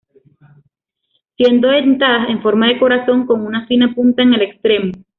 [1.37, 4.93] Siendo dentadas, en forma de corazón con una fina punta en el extremo.